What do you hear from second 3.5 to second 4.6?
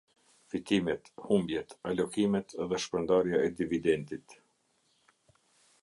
dividendit.